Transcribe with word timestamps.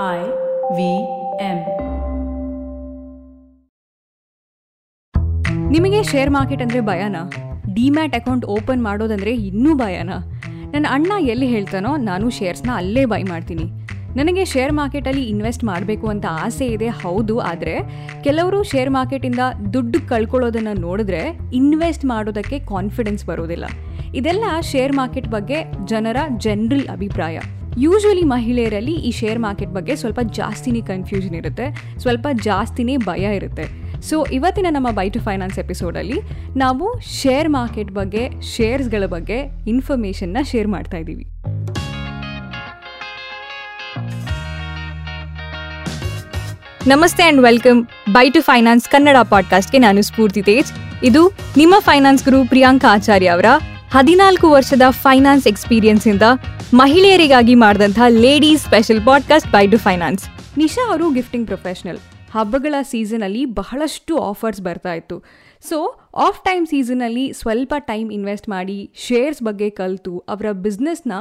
I 0.00 0.20
V 0.76 0.82
M. 1.46 1.58
ನಿಮಗೆ 5.74 6.00
share 6.10 6.30
market 6.36 6.62
ಅಂದರೆ 6.64 6.80
ಭಯನಾ? 6.80 7.22
ಡಿಮ್ಯಾಟ್ 7.76 8.14
ಅಕೌಂಟ್ 8.20 8.46
ಓಪನ್ 8.54 8.82
ಮಾಡೋದಂದರೆ 8.86 9.32
ಇನ್ನೂ 9.48 9.72
ಭಯನಾ? 9.82 10.16
ನನ್ನ 10.72 10.86
ಅಣ್ಣ 10.94 11.12
ಎಲ್ಲಿ 11.32 11.48
ಹೇಳ್ತಾನೋ 11.54 11.92
ನಾನು 12.08 12.26
ಶೇರ್ಸ್ನ 12.38 12.70
ಅಲ್ಲೇ 12.80 13.04
ಬೈ 13.12 13.22
ಮಾಡ್ತೀನಿ. 13.32 13.66
ನನಗೆ 14.20 14.44
ಶೇರ್ 14.54 14.74
ಮಾರ್ಕೆಟಲ್ಲಿ 14.80 15.24
ಇನ್ವೆಸ್ಟ್ 15.34 15.64
ಮಾಡಬೇಕು 15.70 16.08
ಅಂತ 16.14 16.26
ಆಸೆ 16.46 16.68
ಇದೆ, 16.76 16.90
ಹೌದು, 17.02 17.36
ಆದರೆ 17.52 17.74
ಕೆಲವರು 18.26 18.60
ಶೇರ್ 18.72 18.92
ಮಾರ್ಕೆಟಿಂದ 18.98 19.40
ದುಡ್ಡು 19.74 20.00
ಕಳ್ಕೊಳ್ಳೋದನ್ನು 20.12 20.74
ನೋಡಿದ್ರೆ 20.86 21.24
ಇನ್ವೆಸ್ಟ್ 21.60 22.06
ಮಾಡೋದಕ್ಕೆ 22.14 22.58
ಕಾನ್ಫಿಡೆನ್ಸ್ 22.74 23.26
ಬರೋದಿಲ್ಲ. 23.32 23.66
ಇದೆಲ್ಲ 24.20 24.44
ಶೇರ್ 24.72 24.94
ಮಾರ್ಕೆಟ್ 25.00 25.28
ಬಗ್ಗೆ 25.36 25.60
ಜನರ 25.92 26.16
ಜನರಲ್ 26.46 26.88
ಅಭಿಪ್ರಾಯ. 26.96 27.38
ಯೂಶ್ವಲಿ 27.78 28.22
ಮಹಿಳೆಯರಲ್ಲಿ 28.22 28.92
ಈ 28.92 29.10
ಶೇರ್ 29.10 29.38
ಮಾರ್ಕೆಟ್ 29.38 29.70
ಬಗ್ಗೆ 29.70 29.96
ಸ್ವಲ್ಪ 29.96 30.20
ಜಾಸ್ತಿನೇ 30.22 30.80
ಕನ್ಫ್ಯೂಷನ್ 30.80 31.34
ಇರುತ್ತೆ, 31.34 31.98
ಸ್ವಲ್ಪ 31.98 32.26
ಜಾಸ್ತಿನೇ 32.32 32.96
ಭಯ 32.96 33.36
ಇರುತ್ತೆ. 33.36 33.64
ಸೊ 34.00 34.24
ಇವತ್ತಿನ 34.24 34.66
ನಮ್ಮ 34.70 34.90
ಬೈ 34.90 35.10
ಟು 35.10 35.20
ಫೈನಾನ್ಸ್ 35.20 35.58
ಎಪಿಸೋಡಲ್ಲಿ 35.58 36.20
ನಾವು 36.56 37.00
ಶೇರ್ 37.00 37.48
ಮಾರ್ಕೆಟ್ 37.48 37.90
ಬಗ್ಗೆ 37.90 38.42
ಶೇರ್ಸ್ಗಳ 38.42 39.06
ಬಗ್ಗೆ 39.06 39.64
ಇನ್ಫಾರ್ಮೇಷನ್ನ 39.66 40.36
ಶೇರ್ 40.42 40.68
ಮಾಡ್ತಾ 40.68 40.96
ಇದ್ದೀವಿ. 40.96 41.26
ನಮಸ್ತೆ 46.86 47.22
and 47.22 47.40
welcome 47.40 47.86
by 48.12 48.30
to 48.30 48.42
finance 48.42 48.88
Kannada 48.88 49.16
ಪಾಡ್ಕಾಸ್ಟ್ಗೆ 49.30 49.78
ನಾನು 49.78 50.02
ಸ್ಫೂರ್ತಿ 50.02 50.42
ತೇಜ್. 50.42 50.72
ಇದು 51.04 51.32
ನಿಮ್ಮ 51.56 51.74
ಫೈನಾನ್ಸ್ 51.78 52.24
ಗುರು 52.24 52.48
ಪ್ರಿಯಾಂಕಾ 52.48 52.94
ಆಚಾರ್ಯ 52.94 53.26
ಅವರ 53.26 53.44
ಹದಿನಾಲ್ಕು 53.92 54.50
ವರ್ಷದ 54.50 54.82
ಫೈನಾನ್ಸ್ 54.90 55.46
ಎಕ್ಸ್ಪೀರಿಯನ್ಸ್ 55.46 56.08
ಇಂದ 56.08 56.22
ಮಹಿಳೆಯರಿಗಾಗಿ 56.74 57.54
ಮಾಡಿದಂತಹ 57.54 58.02
ladies 58.08 58.62
special 58.62 59.06
podcast 59.06 59.52
by 59.52 59.66
do 59.66 59.78
finance. 59.78 60.24
Nisha 60.58 60.88
ಅವರು 60.88 61.10
ಗಿಫ್ಟಿಂಗ್ 61.10 61.46
ಪ್ರೊಫೆಷನಲ್. 61.46 61.98
ಹಬ್ಬಗಳ 62.30 62.74
ಸೀಸನಲ್ಲಿ 62.82 63.44
ಬಹಳಷ್ಟು 63.44 64.18
ಆಫರ್ಸ್ 64.18 64.60
ಬರ್ತಾ 64.60 64.94
ಇತ್ತು. 64.94 65.24
ಸೊ, 65.68 66.00
ಆಫ್ 66.14 66.44
ಟೈಮ್ 66.44 66.66
ಸೀಸನಲ್ಲಿ 66.66 67.32
ಸ್ವಲ್ಪ 67.32 67.74
ಟೈಮ್ 67.78 68.12
ಇನ್ವೆಸ್ಟ್ 68.12 68.48
ಮಾಡಿ 68.48 68.90
ಶೇರ್ಸ್ 68.94 69.42
ಬಗ್ಗೆ 69.42 69.70
ಕಲಿತು 69.70 70.18
ಅವರ 70.18 70.52
ಬಿಸ್ನೆಸ್ನ 70.52 71.12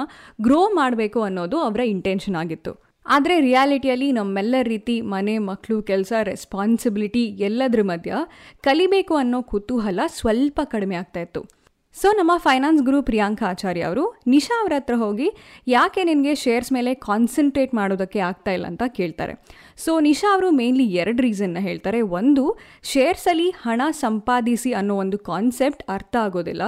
ಗ್ರೋ 0.42 0.70
ಮಾಡಬೇಕು 0.74 1.22
ಅನ್ನೋದು 1.22 1.60
ಅವರ 1.60 1.80
ಇಂಟೆನ್ಷನ್ 1.80 2.36
ಆಗಿತ್ತು. 2.36 2.84
ಆದರೆ 3.06 3.40
ರಿಯಾಲಿಟಿಯಲ್ಲಿ 3.40 4.12
ನಮ್ಮೆಲ್ಲರ 4.12 4.64
ರೀತಿ 4.64 5.02
ಮನೆ 5.02 5.38
ಮಕ್ಕಳು 5.38 5.82
ಕೆಲಸ, 5.82 6.14
ರೆಸ್ಪಾನ್ಸಿಬಿಲಿಟಿ 6.24 7.26
ಎಲ್ಲದರ 7.26 7.80
ಮಧ್ಯ 7.82 8.16
ಕಲಿಬೇಕು 8.64 9.16
ಅನ್ನೋ 9.16 9.42
ಕುತೂಹಲ 9.42 10.00
ಸ್ವಲ್ಪ 10.08 10.62
ಕಡಿಮೆ 10.64 10.96
ಆಗ್ತಾ 10.96 11.20
ಇತ್ತು. 11.20 11.61
ಸೊ 11.94 12.10
ನಮ್ಮ 12.12 12.32
ಫೈನಾನ್ಸ್ 12.38 12.84
ಗುರು 12.84 13.04
ಪ್ರಿಯಾಂಕಾ 13.04 13.50
ಆಚಾರ್ಯ 13.50 13.82
ಅವರು, 13.82 14.22
ನಿಶಾ 14.28 14.62
ಅವರ 14.62 14.74
ಹತ್ರ 14.76 14.94
ಹೋಗಿ 14.96 15.32
ಯಾಕೆ 15.68 16.04
ನಿನಗೆ 16.04 16.36
ಶೇರ್ಸ್ 16.36 16.72
ಮೇಲೆ 16.72 16.94
ಕಾನ್ಸಂಟ್ರೇಟ್ 16.94 17.74
ಮಾಡೋದಕ್ಕೆ 17.74 18.20
ಆಗ್ತಾ 18.20 18.52
ಇಲ್ಲ 18.52 18.66
ಅಂತ 18.66 18.84
ಕೇಳ್ತಾರೆ. 18.88 19.34
ಸೊ 19.78 20.00
ನಿಶಾ 20.00 20.34
ಅವರು 20.34 20.52
ಮೇನ್ಲಿ 20.52 20.86
ಎರಡು 20.86 21.22
ರೀಸನ್ನ 21.22 21.58
ಹೇಳ್ತಾರೆ. 21.60 22.02
ಒಂದು 22.02 22.58
ಶೇರ್ಸಲ್ಲಿ 22.84 23.50
ಹಣ 23.50 23.82
ಸಂಪಾದಿಸಿ 23.92 24.74
ಅನ್ನೋ 24.74 24.96
ಒಂದು 24.96 25.18
ಕಾನ್ಸೆಪ್ಟ್ 25.18 25.84
ಅರ್ಥ 25.90 26.16
ಆಗೋದಿಲ್ಲ. 26.16 26.62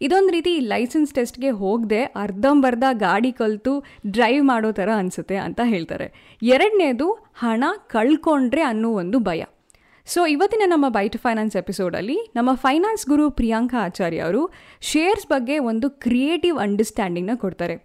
ಇದೊಂದು 0.00 0.32
ರೀತಿ 0.32 0.60
ಲೈಸೆನ್ಸ್ 0.60 1.14
ಟೆಸ್ಟ್ಗೆ 1.14 1.50
ಹೋಗದೆ 1.50 2.04
ಅರ್ಧಂಬರ್ಧ 2.04 2.84
ಗಾಡಿ 2.92 3.32
ಕಲಿತು 3.32 3.84
ಡ್ರೈವ್ 4.06 4.44
ಮಾಡೋ 4.44 4.72
ಥರ 4.72 4.88
ಅನಿಸುತ್ತೆ 4.96 5.36
ಅಂತ 5.36 5.60
ಹೇಳ್ತಾರೆ. 5.64 6.38
ಎರಡನೇದು, 6.42 7.12
ಹಣ 7.34 7.64
ಕಳ್ಕೊಂಡ್ರೆ 7.86 8.62
ಅನ್ನೋ 8.62 8.90
ಒಂದು 8.90 9.18
ಭಯ. 9.18 9.44
ಸೊ 10.12 10.26
ಇವತ್ತಿನ 10.26 10.62
ನಮ್ಮ 10.66 10.88
ಬೈಟ್ 10.88 11.16
ಫೈನಾನ್ಸ್ 11.16 11.56
ಎಪಿಸೋಡಲ್ಲಿ 11.56 12.32
ನಮ್ಮ 12.36 12.50
ಫೈನಾನ್ಸ್ 12.54 13.06
ಗುರು 13.08 13.30
ಪ್ರಿಯಾಂಕಾ 13.30 13.84
ಆಚಾರ್ಯ 13.84 14.18
ಅವರು 14.18 14.42
ಶೇರ್ಸ್ 14.80 15.26
ಬಗ್ಗೆ 15.26 15.58
ಒಂದು 15.58 15.90
ಕ್ರಿಯೇಟಿವ್ 15.90 16.58
ಅಂಡರ್ಸ್ಟ್ಯಾಂಡಿಂಗ್ನ 16.58 17.34
ಕೊಡ್ತಾರೆ. 17.34 17.76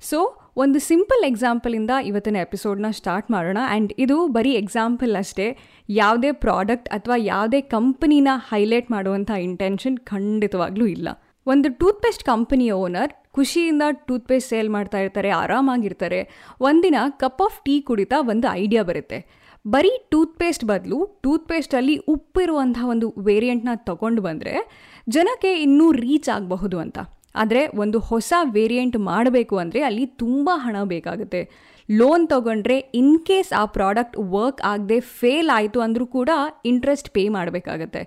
ಸೊ 0.00 0.18
ಒಂದು 0.56 0.78
ಸಿಂಪಲ್ 0.78 1.24
ಎಕ್ಸಾಂಪಲಿಂದ 1.24 1.90
ಇವತ್ತಿನ 2.04 2.36
ಎಪಿಸೋಡ್ನ 2.36 2.86
ಸ್ಟಾರ್ಟ್ 2.90 3.30
ಮಾಡೋಣ. 3.30 3.58
ಆ್ಯಂಡ್ 3.68 3.92
ಇದು 3.98 4.26
ಬರೀ 4.26 4.52
ಎಕ್ಸಾಂಪಲ್ 4.52 5.16
ಅಷ್ಟೇ. 5.16 5.58
ಯಾವುದೇ 5.88 6.32
ಪ್ರಾಡಕ್ಟ್ 6.32 6.88
ಅಥವಾ 6.88 7.14
ಯಾವುದೇ 7.16 7.60
ಕಂಪನಿನ 7.60 8.28
ಹೈಲೈಟ್ 8.34 8.90
ಮಾಡುವಂಥ 8.90 9.30
ಇಂಟೆನ್ಷನ್ 9.30 9.98
ಖಂಡಿತವಾಗ್ಲೂ 9.98 10.86
ಇಲ್ಲ. 10.86 11.08
ಒಂದು 11.46 11.78
ಟೂತ್ಪೇಸ್ಟ್ 11.78 12.24
ಕಂಪನಿಯ 12.24 12.72
ಓನರ್ 12.72 13.12
ಖುಷಿಯಿಂದ 13.32 13.82
ಟೂತ್ಪೇಸ್ಟ್ 13.90 14.50
ಸೇಲ್ 14.50 14.70
ಮಾಡ್ತಾ 14.70 14.98
ಇರ್ತಾರೆ, 14.98 15.30
ಆರಾಮಾಗಿರ್ತಾರೆ. 15.30 16.20
ಒಂದಿನ 16.60 16.94
ಕಪ್ 17.10 17.42
ಆಫ್ 17.42 17.64
ಟೀ 17.64 17.80
ಕುಡಿತಾ 17.80 18.16
ಒಂದು 18.20 18.48
ಐಡಿಯಾ 18.52 18.82
ಬರುತ್ತೆ. 18.82 19.41
ಬರೀ 19.64 19.90
ಟೂತ್ಪೇಸ್ಟ್ 20.10 20.64
ಬದಲು 20.64 20.98
ಟೂತ್ಪೇಸ್ಟಲ್ಲಿ 21.22 21.96
ಉಪ್ಪಿರುವಂಥ 21.96 22.78
ಒಂದು 22.84 23.08
ವೇರಿಯಂಟ್ನ 23.18 23.68
ತಗೊಂಡು 23.88 24.22
ಬಂದರೆ 24.22 24.54
ಜನಕ್ಕೆ 25.08 25.50
ಇನ್ನೂ 25.62 25.92
ರೀಚ್ 25.92 26.28
ಆಗಬಹುದು 26.28 26.78
ಅಂತ. 26.78 26.98
ಆದರೆ 27.34 27.66
ಒಂದು 27.66 27.98
ಹೊಸ 27.98 28.32
ವೇರಿಯಂಟ್ 28.56 28.96
ಮಾಡಬೇಕು 28.98 29.56
ಅಂದರೆ 29.56 29.82
ಅಲ್ಲಿ 29.82 30.06
ತುಂಬ 30.06 30.50
ಹಣ 30.54 30.76
ಬೇಕಾಗುತ್ತೆ. 30.84 31.42
ಲೋನ್ 31.90 32.28
ತಗೊಂಡ್ರೆ 32.28 32.78
ಇನ್ 32.78 33.18
ಕೇಸ್ 33.26 33.52
ಆ 33.52 33.64
ಪ್ರಾಡಕ್ಟ್ 33.76 34.18
ವರ್ಕ್ 34.18 34.60
ಆಗದೆ 34.64 35.00
ಫೇಲ್ 35.00 35.50
ಆಯಿತು 35.50 35.80
ಅಂದರೂ 35.80 36.06
ಕೂಡ 36.06 36.30
ಇಂಟ್ರೆಸ್ಟ್ 36.64 37.10
ಪೇ 37.10 37.28
ಮಾಡಬೇಕಾಗತ್ತೆ. 37.28 38.02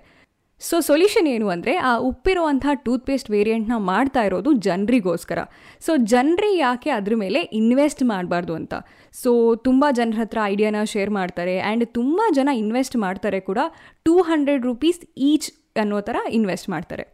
ಸೊ 0.60 0.76
ಸೊಲ್ಯೂಷನ್ 0.80 1.26
ಏನು 1.32 1.46
ಅಂದರೆ, 1.54 1.72
ಆ 1.88 1.90
ಉಪ್ಪಿರುವಂಥ 2.10 2.66
ಟೂತ್ಪೇಸ್ಟ್ 2.84 3.28
ವೇರಿಯಂಟ್ನ 3.34 3.76
ಮಾಡ್ತಾ 3.88 4.22
ಇರೋದು 4.28 4.50
ಜನರಿಗೋಸ್ಕರ. 4.66 5.40
ಸೊ 5.86 5.92
ಜನರಿ 6.12 6.50
ಯಾಕೆ 6.56 6.90
ಅದ್ರ 6.98 7.14
ಮೇಲೆ 7.24 7.40
ಇನ್ವೆಸ್ಟ್ 7.60 8.02
ಮಾಡಬಾರ್ದು 8.12 8.54
ಅಂತ? 8.60 8.74
ಸೊ 9.14 9.30
ತುಂಬ 9.66 9.84
ಜನರ 9.98 10.18
ಹತ್ರ 10.22 10.38
ಐಡಿಯಾನ 10.52 10.84
ಶೇರ್ 10.94 11.12
ಮಾಡ್ತಾರೆ 11.18 11.56
ಆ್ಯಂಡ್ 11.60 11.84
ತುಂಬ 11.98 12.20
ಜನ 12.38 12.48
ಇನ್ವೆಸ್ಟ್ 12.62 12.96
ಮಾಡ್ತಾರೆ 13.04 13.40
ಕೂಡ 13.40 13.58
ಟೂ 14.06 14.14
ಹಂಡ್ರೆಡ್ 14.30 14.64
ರುಪೀಸ್ 14.70 15.00
ಈಚ್ 15.30 15.50
ಅನ್ನೋ 15.82 16.00
ಥರ 16.08 16.16
ಇನ್ವೆಸ್ಟ್ 16.38 16.70
ಮಾಡ್ತಾರೆ. 16.74 17.04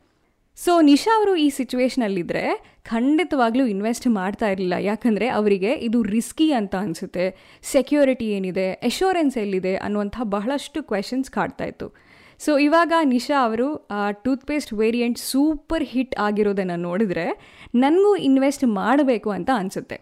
ಸೊ 0.58 0.72
ನಿಶಾ 0.90 1.12
ಅವರು 1.18 1.34
ಈ 1.44 1.48
ಸಿಚುವೇಶನಲ್ಲಿದ್ದರೆ 1.58 2.44
ಖಂಡಿತವಾಗ್ಲೂ 2.90 3.66
ಇನ್ವೆಸ್ಟ್ 3.74 4.06
ಮಾಡ್ತಾ 4.20 4.46
ಇರಲಿಲ್ಲ. 4.54 4.76
ಯಾಕಂದರೆ 4.90 5.26
ಅವರಿಗೆ 5.38 5.70
ಇದು 5.86 5.98
ರಿಸ್ಕಿ 6.14 6.48
ಅಂತ 6.60 6.74
ಅನಿಸುತ್ತೆ. 6.84 7.26
ಸೆಕ್ಯೂರಿಟಿ 7.74 8.28
ಏನಿದೆ? 8.38 8.68
ಎಶೋರೆನ್ಸ್ 8.90 9.38
ಎಲ್ಲಿದೆ 9.44 9.74
ಅನ್ನುವಂಥ 9.86 10.16
ಬಹಳಷ್ಟು 10.36 10.80
ಕ್ವೆಶನ್ಸ್ 10.90 11.30
ಕಾಡ್ತಾ 11.38 11.66
ಇತ್ತು. 11.72 11.88
ಸೊ 12.38 12.58
ಇವಾಗ 12.58 12.92
ನಿಶಾ 13.02 13.44
ಅವರು 13.44 13.88
ಟೂತ್ಪೇಸ್ಟ್ 14.24 14.72
ವೇರಿಯಂಟ್ 14.72 15.18
ಸೂಪರ್ 15.18 15.84
ಹಿಟ್ 15.84 16.16
ಆಗಿರೋದನ್ನು 16.18 16.76
ನೋಡಿದ್ರೆ 16.76 17.26
ನನಗೂ 17.74 18.16
ಇನ್ವೆಸ್ಟ್ 18.16 18.64
ಮಾಡಬೇಕು 18.64 19.30
ಅಂತ 19.30 19.50
ಅನಿಸುತ್ತೆ. 19.54 19.98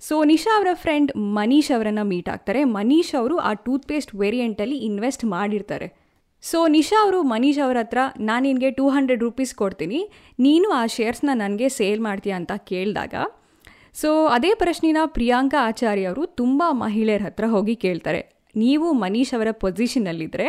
ಸೊ 0.00 0.24
ನಿಶಾ 0.24 0.56
ಅವರ 0.56 0.68
ಫ್ರೆಂಡ್ 0.74 1.12
ಮನೀಶ್ 1.16 1.70
ಅವರನ್ನು 1.76 2.04
ಮೀಟ್ 2.04 2.28
ಆಗ್ತಾರೆ. 2.28 2.64
ಮನೀಶ್ 2.64 3.14
ಅವರು 3.20 3.36
ಆ 3.38 3.52
ಟೂತ್ಪೇಸ್ಟ್ 3.52 4.14
ವೇರಿಯಂಟಲ್ಲಿ 4.14 4.76
ಇನ್ವೆಸ್ಟ್ 4.76 5.24
ಮಾಡಿರ್ತಾರೆ. 5.24 6.04
ಸೊ 6.42 6.66
ನಿಶಾ 6.66 7.02
ಅವರು 7.02 7.22
ಮನೀಶ್ 7.22 7.58
ಅವರ 7.66 7.76
ಹತ್ರ, 7.80 7.98
ನಾನು 8.20 8.42
ನಿನಗೆ 8.42 8.70
ಟೂ 8.70 8.88
ಹಂಡ್ರೆಡ್ 8.88 9.22
ರುಪೀಸ್ 9.22 9.54
ಕೊಡ್ತೀನಿ. 9.54 10.00
ನೀನು 10.38 10.70
ಆ 10.70 10.86
ಶೇರ್ಸ್ನ 10.86 11.30
ನನಗೆ 11.34 11.68
ಸೇಲ್ 11.68 12.00
ಮಾಡ್ತೀಯಾ 12.00 12.36
ಅಂತ 12.36 12.52
ಕೇಳಿದಾಗ 12.56 13.14
ಸೊ 13.94 14.26
ಅದೇ 14.26 14.54
ಪ್ರಶ್ನೆನ 14.54 14.96
ಪ್ರಿಯಾಂಕಾ 15.04 15.58
ಆಚಾರ್ಯ 15.66 16.04
ಅವರು 16.04 16.26
ತುಂಬ 16.26 16.62
ಮಹಿಳೆಯರ 16.70 17.22
ಹತ್ರ 17.22 17.44
ಹೋಗಿ 17.46 17.76
ಕೇಳ್ತಾರೆ. 17.76 18.33
ನೀವು 18.62 18.86
ಮನೀಶ್ 19.02 19.32
ಅವರ 19.36 19.50
ಪೊಸಿಷನಲ್ಲಿದ್ದರೆ 19.64 20.46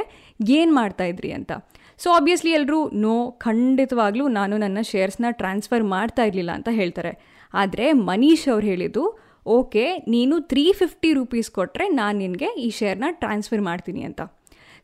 ಏನು 0.57 0.71
ಮಾಡ್ತಾಯಿದ್ರಿ 0.73 1.31
ಅಂತ. 1.37 1.51
ಸೊ 1.99 2.07
ಆಬ್ವಿಯಸ್ಲಿ 2.17 2.51
ಎಲ್ಲರೂ 2.59 2.79
ನೋ 3.03 3.15
ಖಂಡಿತವಾಗ್ಲೂ 3.45 4.25
ನಾನು 4.39 4.55
ನನ್ನ 4.57 4.79
ಶೇರ್ಸ್ನ 4.91 5.27
ಟ್ರಾನ್ಸ್ಫರ್ 5.41 5.85
ಮಾಡ್ತಾ 5.95 6.23
ಇರಲಿಲ್ಲ 6.29 6.51
ಅಂತ 6.59 6.69
ಹೇಳ್ತಾರೆ. 6.79 7.13
ಆದರೆ 7.53 7.85
ಮನೀಶ್ 8.09 8.47
ಅವ್ರು 8.53 8.65
ಹೇಳಿದ್ದು 8.71 9.03
ಓಕೆ 9.57 9.85
ನೀನು 10.13 10.35
ತ್ರೀ 10.51 10.65
ಫಿಫ್ಟಿ 10.79 11.09
ರುಪೀಸ್ 11.13 11.49
ಕೊಟ್ಟರೆ 11.57 11.85
ನಾನು 11.99 12.17
ನಿನಗೆ 12.23 12.49
ಈ 12.65 12.69
ಶೇರ್ನ 12.79 13.09
ಟ್ರಾನ್ಸ್ಫರ್ 13.21 13.61
ಮಾಡ್ತೀನಿ 13.61 14.03
ಅಂತ. 14.09 14.21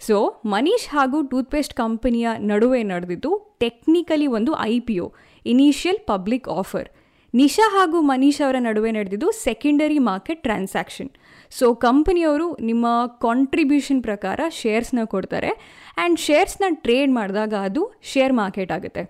ಸೊ 0.02 0.18
ಮನೀಶ್ 0.54 0.88
ಹಾಗೂ 0.96 1.18
ಟೂತ್ಪೇಸ್ಟ್ 1.32 1.74
ಕಂಪನಿಯ 1.74 2.28
ನಡುವೆ 2.52 2.80
ನಡೆದಿದ್ದು 2.92 3.32
ಟೆಕ್ನಿಕಲಿ 3.64 4.28
ಒಂದು 4.38 4.52
I 4.72 4.76
P 4.88 4.96
O 5.00 5.08
initial 5.46 6.00
public 6.12 6.48
offer 6.60 6.88
Nisha 7.34 7.66
ಹಾಗೂ 7.76 7.98
ಮನೀಶ್ 8.12 8.40
ಅವರ 8.46 8.58
ನಡುವೆ 8.68 8.92
ನಡೆದಿದ್ದು 8.92 9.28
ಸೆಕೆಂಡರಿ 9.44 10.00
ಮಾರ್ಕೆಟ್ 10.08 10.42
ಟ್ರಾನ್ಸಾಕ್ಷನ್ 10.48 11.12
ಸೊ 11.60 11.68
ಕಂಪನಿಯವರು 11.86 12.48
ನಿಮ್ಮ 12.70 12.86
ಕಾಂಟ್ರಿಬ್ಯೂಷನ್ 13.26 14.04
ಪ್ರಕಾರ 14.08 14.40
ಶೇರ್ಸ್ನ 14.62 15.00
ಕೊಡ್ತಾರೆ. 15.14 15.52
ಆ್ಯಂಡ್ 15.98 16.20
ಶೇರ್ಸ್ನ 16.28 16.70
ಟ್ರೇಡ್ 16.86 17.12
ಮಾಡಿದಾಗ 17.18 17.54
ಅದು 17.70 17.84
ಶೇರ್ 18.12 18.34
ಮಾರ್ಕೆಟ್ 18.42 18.72
ಆಗುತ್ತೆ. 18.78 19.04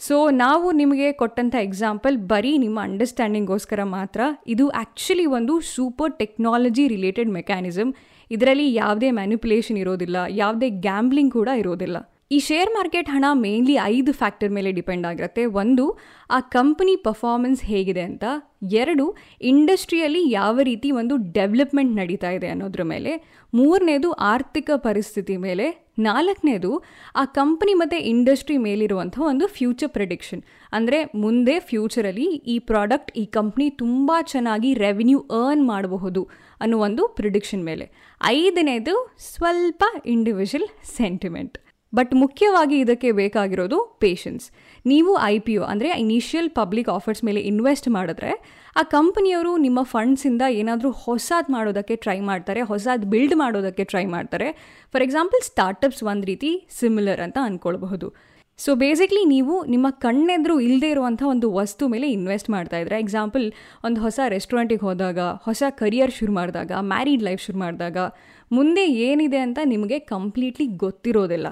ಸೊ 0.00 0.16
ನಾವು 0.42 0.66
ನಿಮಗೆ 0.80 1.06
ಕೊಟ್ಟಂಥ 1.20 1.54
ಎಕ್ಸಾಂಪಲ್ 1.68 2.16
ಬರೀ 2.32 2.52
ನಿಮ್ಮ 2.64 2.78
ಅಂಡರ್ಸ್ಟ್ಯಾಂಡಿಂಗೋಸ್ಕರ 2.88 3.80
ಮಾತ್ರ. 3.96 4.20
ಇದು 4.54 4.66
ಆ್ಯಕ್ಚುಲಿ 4.82 5.26
ಒಂದು 5.38 5.54
ಸೂಪರ್ 5.74 6.12
ಟೆಕ್ನಾಲಜಿ 6.22 6.84
ರಿಲೇಟೆಡ್ 6.94 7.32
ಮೆಕ್ಯಾನಿಸಮ್ 7.38 7.90
ಇದರಲ್ಲಿ 8.30 8.66
ಯಾವುದೇ 8.74 9.08
ಮ್ಯಾನಿಪುಲೇಷನ್ 9.18 9.80
ಇರೋದಿಲ್ಲ, 9.82 10.16
ಯಾವುದೇ 10.42 10.68
ಗ್ಯಾಂಬ್ಲಿಂಗ್ 10.86 11.32
ಕೂಡ 11.38 11.48
ಇರೋದಿಲ್ಲ. 11.62 11.98
ಈ 12.30 12.38
ಶೇರ್ 12.38 12.70
ಮಾರ್ಕೆಟ್ 12.74 13.08
ಹಣ 13.08 13.24
ಮೇನ್ಲಿ 13.32 13.74
ಐದು 13.74 14.12
ಫ್ಯಾಕ್ಟರ್ 14.12 14.50
ಮೇಲೆ 14.50 14.72
ಡಿಪೆಂಡ್ 14.72 15.06
ಆಗಿರುತ್ತೆ. 15.06 15.46
ಒಂದು, 15.46 15.98
ಆ 16.30 16.40
ಕಂಪನಿ 16.40 16.96
ಪರ್ಫಾರ್ಮೆನ್ಸ್ 16.96 17.62
ಹೇಗಿದೆ 17.62 18.00
ಅಂತ. 18.00 18.24
ಎರಡು 18.62 19.16
ಇಂಡಸ್ಟ್ರಿಯಲ್ಲಿ 19.40 20.30
ಯಾವ 20.30 20.60
ರೀತಿ 20.60 20.90
ಒಂದು 20.90 21.16
ಡೆವಲಪ್ಮೆಂಟ್ 21.16 21.96
ನಡೀತಾ 21.96 22.30
ಇದೆ 22.30 22.48
ಅನ್ನೋದ್ರ 22.48 22.82
ಮೇಲೆ. 22.82 23.12
ಮೂರನೇದು, 23.54 24.12
ಆರ್ಥಿಕ 24.12 24.70
ಪರಿಸ್ಥಿತಿ 24.76 25.36
ಮೇಲೆ. 25.36 25.68
ನಾಲ್ಕನೇದು, 25.98 26.82
ಆ 27.16 27.24
ಕಂಪನಿ 27.24 27.74
ಮತ್ತು 27.74 27.96
ಇಂಡಸ್ಟ್ರಿ 27.96 28.56
ಮೇಲಿರುವಂಥ 28.56 29.18
ಒಂದು 29.18 29.46
ಫ್ಯೂಚರ್ 29.46 29.88
ಪ್ರಿಡಿಕ್ಷನ್ 29.88 30.42
ಅಂದರೆ 30.72 31.04
ಮುಂದೆ 31.14 31.58
ಫ್ಯೂಚರಲ್ಲಿ 31.60 32.24
ಈ 32.24 32.58
ಪ್ರಾಡಕ್ಟ್ 32.58 33.18
ಈ 33.18 33.24
ಕಂಪ್ನಿ 33.24 33.70
ತುಂಬ 33.70 34.12
ಚೆನ್ನಾಗಿ 34.22 34.74
ರೆವಿನ್ಯೂ 34.74 35.20
ಅರ್ನ್ 35.20 35.66
ಮಾಡಬಹುದು 35.66 36.28
ಅನ್ನೋ 36.60 36.78
ಒಂದು 36.78 37.08
ಪ್ರಿಡಿಕ್ಷನ್ 37.08 37.64
ಮೇಲೆ. 37.64 38.16
ಐದನೇದು, 38.24 39.16
ಸ್ವಲ್ಪ 39.34 39.84
ಇಂಡಿವಿಜುವಲ್ 40.06 40.68
ಸೆಂಟಿಮೆಂಟ್ 40.96 41.58
ಬಟ್ 41.92 42.12
ಮುಖ್ಯವಾಗಿ 42.14 42.76
ಇದಕ್ಕೆ 42.80 43.10
ಬೇಕಾಗಿರೋದು 43.12 43.78
ಪೇಷನ್ಸ್ 44.00 44.46
ನೀವು 44.84 45.12
ಐ 45.24 45.36
ಪಿ 45.38 45.54
ಒ 45.58 45.64
ಅಂದರೆ 45.72 45.88
ಇನಿಷಿಯಲ್ 46.02 46.50
ಪಬ್ಲಿಕ್ 46.50 46.88
ಆಫರ್ಸ್ 46.88 47.22
ಮೇಲೆ 47.24 47.40
ಇನ್ವೆಸ್ಟ್ 47.50 47.88
ಮಾಡಿದ್ರೆ, 47.88 48.32
ಆ 48.76 48.82
ಕಂಪನಿಯವರು 48.96 49.52
ನಿಮ್ಮ 49.56 49.80
ಫಂಡ್ಸಿಂದ 49.82 50.42
ಏನಾದರೂ 50.60 50.90
ಹೊಸದು 51.04 51.52
ಮಾಡೋದಕ್ಕೆ 51.52 51.96
ಟ್ರೈ 51.96 52.18
ಮಾಡ್ತಾರೆ, 52.20 52.62
ಹೊಸದು 52.62 53.06
ಬಿಲ್ಡ್ 53.12 53.36
ಮಾಡೋದಕ್ಕೆ 53.36 53.84
ಟ್ರೈ 53.84 54.04
ಮಾಡ್ತಾರೆ. 54.06 54.48
ಫಾರ್ 54.92 55.04
ಎಕ್ಸಾಂಪಲ್ 55.06 55.42
ಸ್ಟಾರ್ಟಪ್ಸ್ 55.50 56.02
ಒಂದು 56.02 56.26
ರೀತಿ 56.26 56.50
ಸಿಮಿಲರ್ 56.80 57.22
ಅಂತ 57.26 57.38
ಅಂದ್ಕೊಳ್ಬಹುದು 57.48 58.08
ಸೊ 58.58 58.70
ಬೇಸಿಕ್ಲಿ 58.74 59.20
ನೀವು 59.32 59.54
ನಿಮ್ಮ 59.64 59.86
ಕಣ್ಣೆದುರು 60.04 60.54
ಇಲ್ಲದೇ 60.60 60.88
ಇರುವಂಥ 60.90 61.22
ಒಂದು 61.32 61.48
ವಸ್ತು 61.52 61.84
ಮೇಲೆ 61.88 62.06
ಇನ್ವೆಸ್ಟ್ 62.10 62.50
ಮಾಡ್ತಾ 62.50 62.78
ಇದ್ರೆ 62.78 62.96
ಎಕ್ಸಾಂಪಲ್ 63.00 63.44
ಒಂದು 63.86 63.98
ಹೊಸ 64.00 64.18
ರೆಸ್ಟೋರೆಂಟಿಗೆ 64.28 64.84
ಹೋದಾಗ, 64.86 65.18
ಹೊಸ 65.44 65.62
ಕರಿಯರ್ 65.80 66.12
ಶುರು 66.18 66.32
ಮಾಡಿದಾಗ 66.32 66.72
ಮ್ಯಾರಿಡ್ 66.92 67.22
ಲೈಫ್ 67.22 67.42
ಶುರು 67.46 67.58
ಮಾಡಿದಾಗ, 67.58 67.98
ಮುಂದೆ 68.50 68.84
ಏನಿದೆ 69.08 69.38
ಅಂತ 69.38 69.58
ನಿಮಗೆ 69.64 69.98
ಕಂಪ್ಲೀಟ್ಲಿ 70.14 70.66
ಗೊತ್ತಿರೋದಿಲ್ಲ. 70.84 71.48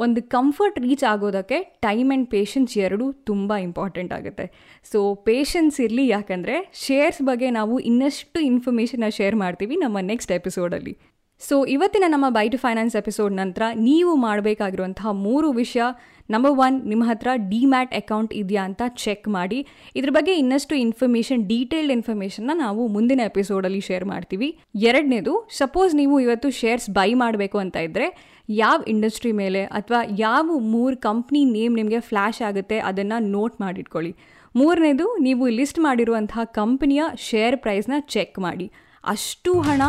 ಒಂದು 0.00 0.22
ಕಂಫರ್ಟ್ 0.22 0.78
ರೀಚ್ 0.78 1.04
ಆಗೋದಕ್ಕೆ 1.04 1.62
ಟೈಮ್ 1.62 2.10
ಆ್ಯಂಡ್ 2.10 2.30
ಪೇಷನ್ಸ್ 2.30 2.78
ಎರಡೂ 2.78 3.12
ತುಂಬ 3.12 3.54
ಇಂಪಾರ್ಟೆಂಟ್ 3.54 4.12
ಆಗುತ್ತೆ. 4.12 4.46
ಸೊ 4.92 5.14
ಪೇಷನ್ಸ್ 5.14 5.80
ಇರಲಿ 5.80 6.08
ಯಾಕಂದರೆ 6.08 6.70
ಶೇರ್ಸ್ 6.74 7.22
ಬಗ್ಗೆ 7.22 7.50
ನಾವು 7.50 7.78
ಇನ್ನಷ್ಟು 7.78 8.40
ಇನ್ಫಾರ್ಮೇಷನ್ನ 8.40 9.08
ಶೇರ್ 9.08 9.36
ಮಾಡ್ತೀವಿ 9.36 9.76
ನಮ್ಮ 9.76 9.98
ನೆಕ್ಸ್ಟ್ 10.00 10.32
ಎಪಿಸೋಡಲ್ಲಿ 10.32 10.98
ಸೊ 11.48 11.66
ಇವತ್ತಿನ 11.66 12.04
ನಮ್ಮ 12.08 12.26
ಬೈ 12.28 12.48
ಟು 12.48 12.58
ಫೈನಾನ್ಸ್ 12.58 12.96
ಎಪಿಸೋಡ್ 12.96 13.32
ನಂತರ 13.32 13.62
ನೀವು 13.74 14.14
ಮಾಡಬೇಕಾಗಿರುವಂತಹ 14.14 15.10
ಮೂರು 15.26 15.50
ವಿಷಯ. 15.50 15.82
ನಂಬರ್ 16.30 16.52
ಒನ್ 16.52 16.88
ನಿಮ್ಮ 16.88 17.04
ಹತ್ರ 17.04 17.28
ಡಿಮ್ಯಾಟ್ 17.34 17.94
ಅಕೌಂಟ್ 17.94 18.34
ಇದೆಯಾ 18.34 18.64
ಅಂತ 18.64 18.82
ಚೆಕ್ 19.04 19.28
ಮಾಡಿ. 19.28 19.66
ಇದ್ರ 19.96 20.10
ಬಗ್ಗೆ 20.10 20.32
ಇನ್ನಷ್ಟು 20.34 20.74
ಇನ್ಫಾರ್ಮೇಷನ್ 20.74 21.44
ಡೀಟೇಲ್ಡ್ 21.44 21.92
ಇನ್ಫಾರ್ಮೇಷನ್ನ 21.92 22.50
ನಾವು 22.54 22.88
ಮುಂದಿನ 22.88 23.20
ಎಪಿಸೋಡಲ್ಲಿ 23.24 23.80
ಶೇರ್ 23.80 24.04
ಮಾಡ್ತೀವಿ. 24.04 24.58
ಎರಡನೇದು 24.74 25.48
ಸಪೋಸ್ 25.58 25.94
ನೀವು 25.94 26.20
ಇವತ್ತು 26.20 26.50
ಶೇರ್ಸ್ 26.50 26.90
ಬೈ 26.90 27.14
ಮಾಡಬೇಕು 27.14 27.58
ಅಂತ 27.58 27.76
ಇದ್ದರೆ 27.76 28.08
ಯಾವ 28.48 28.82
ಇಂಡಸ್ಟ್ರಿ 28.88 29.32
ಮೇಲೆ 29.32 29.64
ಅಥವಾ 29.64 30.02
ಯಾವ 30.18 30.58
ಮೂರು 30.58 30.96
ಕಂಪ್ನಿ 30.96 31.44
ನೇಮ್ 31.44 31.74
ನಿಮಗೆ 31.74 32.00
ಫ್ಲ್ಯಾಶ್ 32.00 32.42
ಆಗುತ್ತೆ 32.42 32.78
ಅದನ್ನು 32.78 33.18
ನೋಟ್ 33.30 33.60
ಮಾಡಿಟ್ಕೊಳ್ಳಿ. 33.60 34.14
ಮೂರನೇದು, 34.56 35.16
ನೀವು 35.18 35.48
ಲಿಸ್ಟ್ 35.48 35.78
ಮಾಡಿರುವಂತಹ 35.78 36.44
ಕಂಪ್ನಿಯ 36.44 37.02
ಶೇರ್ 37.16 37.56
ಪ್ರೈಸ್ನ 37.56 37.92
ಚೆಕ್ 38.00 38.38
ಮಾಡಿ. 38.38 38.72
ಅಷ್ಟು 39.04 39.60
ಹಣ 39.60 39.82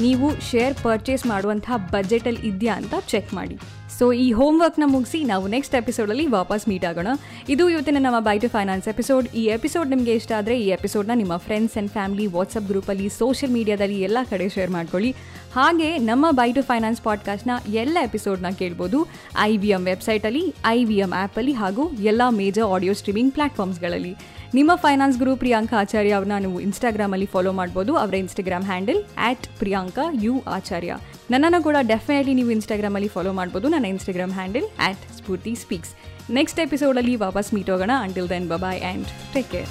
ನೀವು 0.00 0.50
ಶೇರ್ 0.50 0.74
ಪರ್ಚೇಸ್ 0.82 1.26
ಮಾಡುವಂತಹ 1.26 1.76
ಬಜೆಟಲ್ಲಿ 1.92 2.48
ಇದೆಯಾ 2.48 2.74
ಅಂತ 2.74 2.94
ಚೆಕ್ 3.08 3.34
ಮಾಡಿ. 3.34 3.58
ಸೊ 3.98 4.12
ಈ 4.12 4.32
ಹೋಮ್ 4.32 4.60
ವರ್ಕ್ನ 4.60 4.82
ಮುಗಿಸಿ 4.86 5.24
ನಾವು 5.24 5.48
ನೆಕ್ಸ್ಟ್ 5.48 5.74
ಎಪಿಸೋಡಲ್ಲಿ 5.74 6.26
ವಾಪಸ್ 6.26 6.68
ಮೀಟ್ 6.68 6.84
ಆಗೋಣ. 6.84 7.06
ಇದು 7.48 7.70
ಇವತ್ತಿನ 7.70 7.96
ನಮ್ಮ 8.00 8.20
ಬೈ 8.20 8.38
ಟು 8.38 8.48
ಫೈನಾನ್ಸ್ 8.48 8.88
ಎಪಿಸೋಡ್ 8.88 9.28
ಈ 9.28 9.44
ಎಪಿಸೋಡ್ 9.44 9.90
ನಿಮಗೆ 9.90 10.12
ಇಷ್ಟ 10.12 10.32
ಆದರೆ 10.38 10.60
ಈ 10.60 10.66
ಎಪಿಸೋಡ್ನ 10.66 11.10
ನಿಮ್ಮ 11.14 11.36
ಫ್ರೆಂಡ್ಸ್ 11.36 11.74
ಆ್ಯಂಡ್ 11.74 11.92
ಫ್ಯಾಮಿಲಿ 11.92 12.26
ವಾಟ್ಸಪ್ 12.26 12.66
ಗ್ರೂಪಲ್ಲಿ 12.66 13.08
ಸೋಷಿಯಲ್ 13.08 13.54
ಮೀಡಿಯಾದಲ್ಲಿ 13.54 14.00
ಎಲ್ಲ 14.00 14.18
ಕಡೆ 14.30 14.48
ಶೇರ್ 14.48 14.70
ಮಾಡ್ಕೊಳ್ಳಿ. 14.70 15.10
ಹಾಗೆ 15.54 15.98
ನಮ್ಮ 15.98 16.30
ಬೈ 16.30 16.52
ಟು 16.52 16.62
ಫೈನಾನ್ಸ್ 16.62 17.00
ಪಾಡ್ಕಾಸ್ಟ್ನ 17.00 17.50
ಎಲ್ಲ 17.68 17.98
ಎಪಿಸೋಡ್ನ 18.02 18.46
ಕೇಳ್ಬೋದು. 18.58 19.06
ಐ 19.38 19.56
ವಿ 19.56 19.68
ಎಂ 19.68 19.84
ವೆಬ್ಸೈಟಲ್ಲಿ 19.84 20.54
ಐ 20.66 20.84
ವಿ 20.84 20.96
ಎಂ 20.96 21.12
ಆ್ಯಪಲ್ಲಿ 21.16 21.52
ಹಾಗೂ 21.52 21.90
ಎಲ್ಲ 21.92 22.22
ಮೇಜರ್ 22.30 22.64
ಆಡಿಯೋ 22.64 22.92
ಸ್ಟ್ರೀಮಿಂಗ್ 22.92 23.34
ಪ್ಲಾಟ್ಫಾರ್ಮ್ಸ್ಗಳಲ್ಲಿ 23.34 24.16
ನಿಮ್ಮ 24.54 24.72
ಫೈನಾನ್ಸ್ 24.74 25.18
ಗುರು 25.18 25.36
ಪ್ರಿಯಾಂಕಾ 25.36 25.76
ಆಚಾರ್ಯ 25.80 26.10
ಅವ್ರನ್ನ 26.10 26.36
ನೀವು 26.38 26.60
ಇನ್ಸ್ಟಾಗ್ರಾಮಲ್ಲಿ 26.60 27.26
ಫಾಲೋ 27.26 27.52
ಮಾಡ್ಬೋದು. 27.52 27.96
ಅವರ 27.96 28.14
Instagram 28.14 28.64
handle 28.64 29.00
at 29.18 29.58
Priyanka 29.58 30.02
U 30.22 30.42
Acharya 30.46 30.96
ನನ್ನನ್ನು 31.30 31.62
ಕೂಡ 31.62 31.76
ಡೆಫಿನೆಟ್ಲಿ 31.82 32.34
ನೀವು 32.34 32.50
ಇನ್ಸ್ಟಾಗ್ರಾಮಲ್ಲಿ 32.50 33.08
ಫಾಲೋ 33.08 33.32
ಮಾಡ್ಬೋದು. 33.32 33.68
ನನ್ನ 33.68 33.84
Instagram 33.84 34.32
handle 34.32 34.66
at 34.78 35.04
Spoorthi 35.16 35.54
speaks 35.54 35.92
next 36.30 36.60
ಎಪಿಸೋಡಲ್ಲಿ 36.60 37.16
ವಾಪಸ್ 37.16 37.54
ಮೀಟ್ 37.54 37.70
ಹೋಗೋಣ. 37.70 37.90
Until 38.00 38.30
then 38.30 38.48
bye bye 38.48 38.80
and 38.80 39.06
take 39.34 39.50
care 39.50 39.70